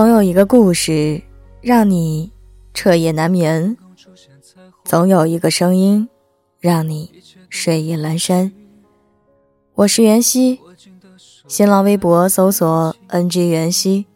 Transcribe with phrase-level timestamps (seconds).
[0.00, 1.20] 总有一个故事
[1.60, 2.32] 让你
[2.72, 3.76] 彻夜难眠，
[4.82, 6.08] 总有一个声音
[6.58, 7.12] 让你
[7.50, 8.50] 睡意阑珊。
[9.74, 10.58] 我是袁熙，
[11.46, 14.06] 新浪微博搜索 “ng 袁熙”，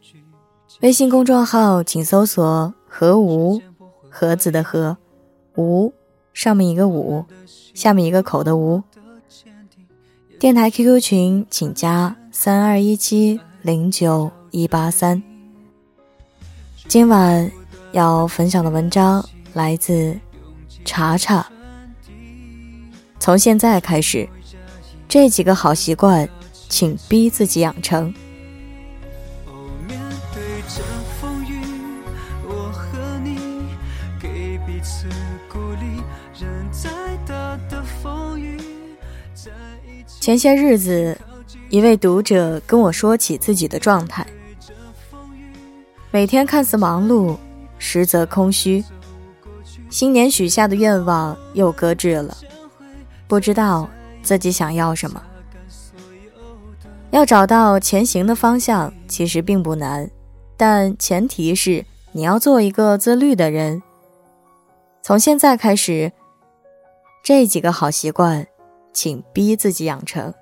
[0.80, 3.60] 微信公众号请搜索“何无”，
[4.08, 4.96] 盒子的何，
[5.56, 5.92] 无
[6.32, 7.26] 上面一个五，
[7.74, 8.82] 下面一个口的无。
[10.38, 15.22] 电台 QQ 群请加三二一七零九一八三。
[16.86, 17.50] 今晚
[17.92, 20.16] 要分享的文章来自
[20.84, 21.44] 查查。
[23.18, 24.28] 从现在开始，
[25.08, 26.28] 这几个好习惯，
[26.68, 28.14] 请逼自己养成。
[40.20, 41.18] 前些日子，
[41.70, 44.24] 一位读者跟我说起自己的状态。
[46.14, 47.36] 每天看似忙碌，
[47.76, 48.84] 实则空虚。
[49.90, 52.36] 新年许下的愿望又搁置了，
[53.26, 53.90] 不知道
[54.22, 55.20] 自己想要什么。
[57.10, 60.08] 要找到前行的方向，其实并不难，
[60.56, 63.82] 但前提是你要做一个自律的人。
[65.02, 66.12] 从现在开始，
[67.24, 68.46] 这几个好习惯，
[68.92, 70.32] 请逼自己养成。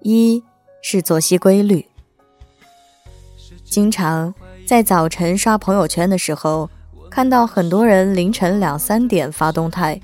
[0.00, 0.42] 一
[0.82, 1.86] 是作息规律。
[3.72, 4.34] 经常
[4.66, 6.68] 在早晨刷朋友圈的时候，
[7.10, 9.98] 看到很多人凌晨两三点发动态，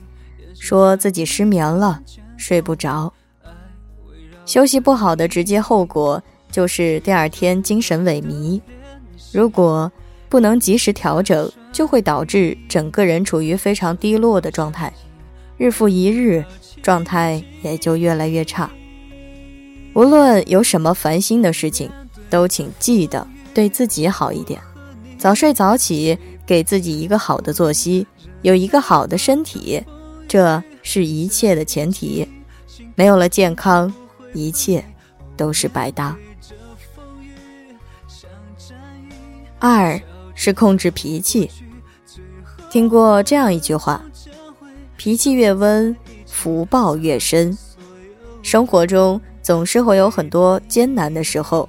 [0.58, 2.00] 说自己失眠了，
[2.38, 3.12] 睡不着。
[4.46, 8.58] 休息不好的直接后果就是第二天精神萎靡。
[9.34, 9.92] 如果
[10.30, 14.90] 不能及时调整，就会导致整个人处于非常低落的状态，
[15.58, 16.42] 日复一日，
[16.80, 18.70] 状态也就越来越差。
[19.92, 21.90] 无论有什么烦心的事情，
[22.30, 23.26] 都请记得。
[23.58, 24.62] 对自己好一点，
[25.18, 28.06] 早睡早起，给自己一个好的作息，
[28.42, 29.82] 有一个好的身体，
[30.28, 32.24] 这是一切的前提。
[32.94, 33.92] 没有了健康，
[34.32, 34.84] 一切
[35.36, 36.16] 都是白搭。
[39.58, 40.00] 二
[40.36, 41.50] 是控制脾气。
[42.70, 44.00] 听过这样一句话：
[44.96, 45.96] 脾气越温，
[46.28, 47.58] 福报越深。
[48.40, 51.68] 生活中总是会有很多艰难的时候。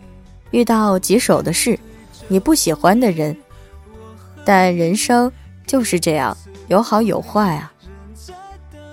[0.52, 1.80] 遇到棘手的事，
[2.28, 3.38] 你不喜欢的人，
[4.44, 5.32] 但人生
[5.68, 6.36] 就是这样，
[6.68, 7.72] 有好有坏啊。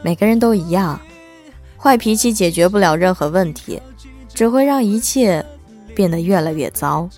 [0.02, 1.00] 每个人都一样，
[1.76, 3.80] 坏脾气解决不了任何问题，
[4.32, 5.44] 只会让一切
[5.94, 7.08] 变得越来越糟。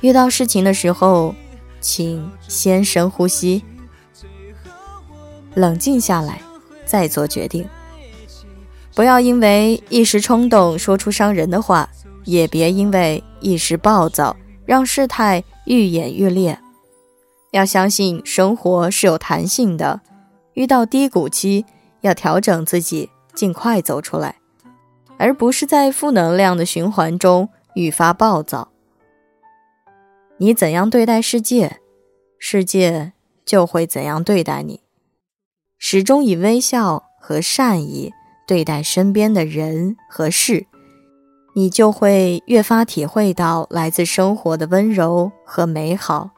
[0.00, 1.34] 遇到事情的时候，
[1.80, 3.64] 请先深呼吸，
[5.54, 6.40] 冷静下来，
[6.86, 7.68] 再做决定。
[8.94, 11.88] 不要因为一时冲动说出伤人的话。
[12.24, 16.58] 也别因为一时暴躁，让事态愈演愈烈。
[17.52, 20.00] 要相信生活是有弹性的，
[20.54, 21.64] 遇到低谷期
[22.00, 24.36] 要调整自己，尽快走出来，
[25.18, 28.68] 而不是在负能量的循环中愈发暴躁。
[30.38, 31.78] 你怎样对待世界，
[32.38, 33.12] 世界
[33.44, 34.80] 就会怎样对待你。
[35.78, 38.12] 始终以微笑和善意
[38.46, 40.66] 对待身边的人和事。
[41.56, 46.30] 你就会越发体会到来自生活的温柔和美好。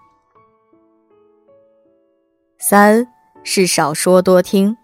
[2.58, 3.06] 三
[3.42, 4.76] 是少说多听。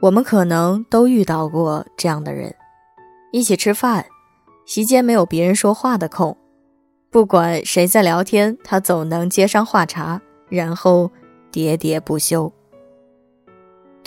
[0.00, 2.54] 我们可能都遇到过这样的人：
[3.32, 4.06] 一起吃饭，
[4.64, 6.36] 席间没有别人说话的空，
[7.10, 11.10] 不管谁在聊天，他总能接上话茬，然后
[11.50, 12.52] 喋喋不休。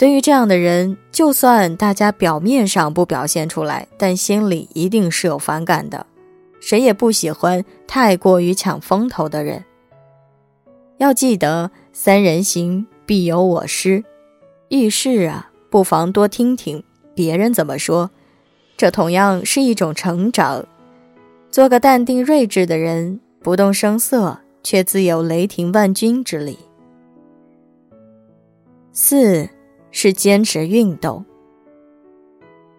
[0.02, 6.04] 对于这样的人，就算大家表面上不表现出来，但心里一定是有反感的。
[6.58, 9.64] 谁也不喜欢太过于抢风头的人。
[10.96, 14.02] 要记得“三人行，必有我师”，
[14.70, 16.82] 遇事啊，不妨多听听
[17.14, 18.10] 别人怎么说，
[18.76, 20.66] 这同样是一种成长。
[21.48, 26.58] 做个淡定睿智的人，不动声色，却自有雷霆万钧之力。
[28.92, 29.48] 四。
[29.92, 31.24] 是坚持运动。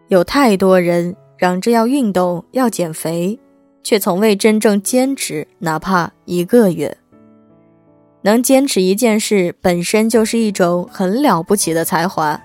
[0.10, 3.40] 有太多人嚷着要运动、要减肥，
[3.82, 6.98] 却从未真正坚持，哪怕一个月。
[8.24, 12.42] 能坚持一件事本身就是一种很了不起的才华，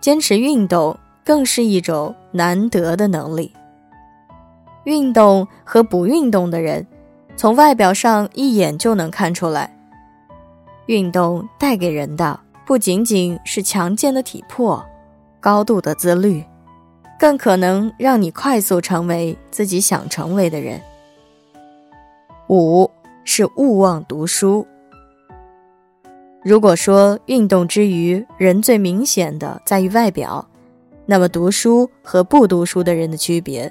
[0.00, 3.52] 坚持运动更是一种难得的能力。
[4.84, 6.86] 运动和不运动的人，
[7.36, 9.76] 从外表上一眼就能看出来。
[10.86, 12.40] 运动带给人的。
[12.70, 14.86] 不仅仅是强健的体魄、
[15.40, 16.44] 高度的自律，
[17.18, 20.80] 更可能让你快速成为自己想成为的人。
[22.48, 22.88] 五
[23.24, 24.64] 是勿忘读书。
[26.44, 30.48] 如果说运动之余人最明显的在于外表，
[31.06, 33.68] 那么读书和不读书的人的区别，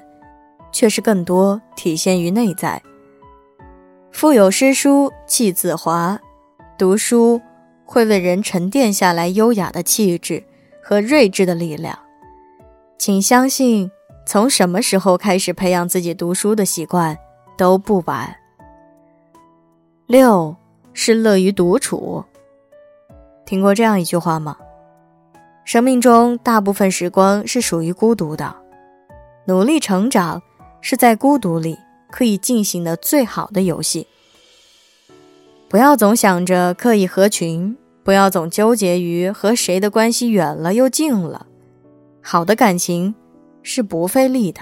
[0.70, 2.82] 却是更多体现于内在。
[4.12, 6.20] 腹有诗书气自华，
[6.76, 7.40] 读书
[7.92, 10.44] 会为人沉淀下来优雅的气质
[10.80, 11.98] 和睿智的力量。
[12.96, 13.90] 请相信，
[14.24, 17.18] 从什么时候开始培养自己读书的习惯
[17.58, 18.32] 都不晚。
[20.06, 20.54] 六
[20.92, 22.24] 是乐于独处。
[23.44, 24.56] 听过这样一句话吗？
[25.64, 28.54] 生命中大部分时光是属于孤独的，
[29.46, 30.40] 努力成长
[30.80, 31.76] 是在孤独里
[32.08, 34.06] 可以进行的最好的游戏。
[35.68, 37.76] 不要总想着刻意合群，
[38.10, 41.46] 不要总纠结于和谁的关系远了又近了。
[42.20, 43.14] 好的感情
[43.62, 44.60] 是不费力的。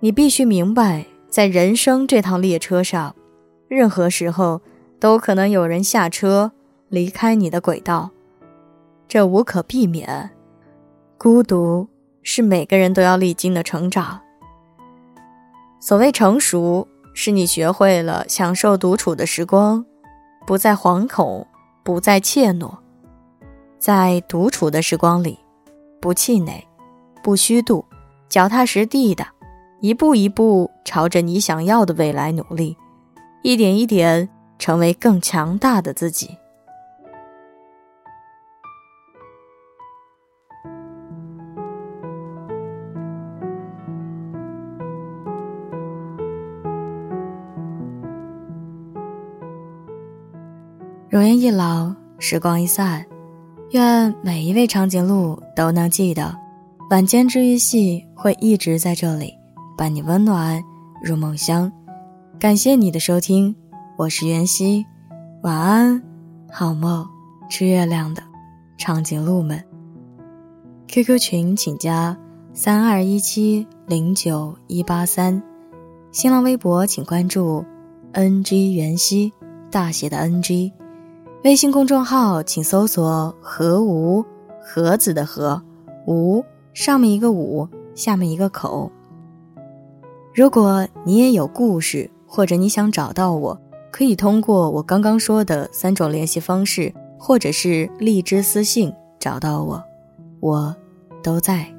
[0.00, 3.14] 你必须明白，在人生这趟列车上。
[3.68, 4.62] 任何时候
[4.98, 6.52] 都可能有人下车
[6.88, 8.10] 离开你的轨道，
[9.06, 10.30] 这无可避免。
[11.18, 11.86] 孤独
[12.22, 14.18] 是每个人都要历经的成长。
[15.78, 19.84] 所谓成熟，是你学会了享受独处的时光，
[20.46, 21.46] 不再惶恐，
[21.82, 22.72] 不再怯懦，
[23.78, 25.38] 在独处的时光里，
[26.00, 26.64] 不气馁，
[27.22, 27.84] 不虚度，
[28.28, 29.26] 脚踏实地的，
[29.80, 32.76] 一步一步朝着你想要的未来努力。
[33.42, 36.36] 一点一点成为更强大的自己。
[51.12, 53.04] 容颜一老，时光一散，
[53.72, 56.34] 愿每一位长颈鹿都能记得，
[56.88, 59.34] 晚间治愈系会一直在这里，
[59.76, 60.58] 伴你温暖
[61.02, 61.70] 入梦乡。
[62.40, 63.54] 感谢你的收听，
[63.98, 64.86] 我是袁熙，
[65.42, 66.02] 晚安，
[66.50, 67.06] 好梦，
[67.50, 68.22] 吃月亮的
[68.78, 69.62] 长颈鹿们。
[70.88, 72.16] QQ 群请加
[72.54, 75.42] 三二一七零九一八三，
[76.10, 77.62] 新浪微博请关注
[78.14, 79.30] NG 袁熙
[79.70, 80.72] 大写的 NG，
[81.44, 84.24] 微信公众号请搜索“何无
[84.60, 85.60] 盒子的何
[86.06, 88.90] 无”，上面一个五，下面一个口。
[90.34, 92.10] 如果你也有故事。
[92.34, 93.60] 或者你想找到我，
[93.90, 99.84] 可以通过我刚刚说的三种联系方式，或者是荔枝私信找到我，
[100.40, 100.74] 我
[101.22, 101.71] 都在。